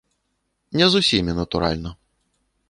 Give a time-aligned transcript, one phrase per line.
[0.81, 1.93] Не з усімі, натуральна.